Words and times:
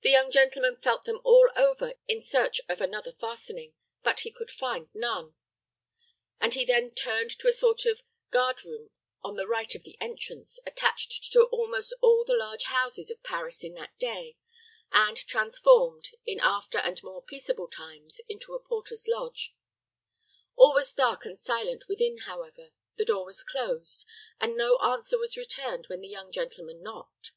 The 0.00 0.10
young 0.10 0.32
gentleman 0.32 0.74
felt 0.80 1.04
them 1.04 1.20
all 1.22 1.48
over 1.54 1.94
in 2.08 2.24
search 2.24 2.60
of 2.68 2.80
another 2.80 3.12
fastening; 3.12 3.72
but 4.02 4.18
he 4.26 4.32
could 4.32 4.50
find 4.50 4.88
none; 4.92 5.36
and 6.40 6.54
he 6.54 6.64
then 6.64 6.92
turned 6.92 7.30
to 7.38 7.44
a 7.46 7.54
little 7.54 7.56
sort 7.60 7.86
of 7.86 8.02
guardroom 8.32 8.90
on 9.22 9.36
the 9.36 9.46
right 9.46 9.72
of 9.76 9.84
the 9.84 9.96
entrance, 10.00 10.58
attached 10.66 11.32
to 11.32 11.44
almost 11.52 11.94
all 12.00 12.24
the 12.24 12.34
large 12.34 12.64
houses 12.64 13.12
of 13.12 13.22
Paris 13.22 13.62
in 13.62 13.74
that 13.74 13.96
day, 13.96 14.36
and 14.90 15.16
transformed, 15.16 16.08
in 16.26 16.40
after 16.40 16.78
and 16.78 17.00
more 17.04 17.22
peaceable 17.22 17.68
times, 17.68 18.20
into 18.28 18.54
a 18.54 18.60
porter's 18.60 19.06
lodge. 19.06 19.54
All 20.56 20.74
was 20.74 20.92
dark 20.92 21.24
and 21.24 21.38
silent 21.38 21.84
within, 21.86 22.18
however: 22.26 22.70
the 22.96 23.04
door 23.04 23.30
closed; 23.48 24.04
and 24.40 24.56
no 24.56 24.78
answer 24.78 25.16
was 25.16 25.36
returned 25.36 25.86
when 25.86 26.00
the 26.00 26.08
young 26.08 26.32
gentleman 26.32 26.82
knocked. 26.82 27.30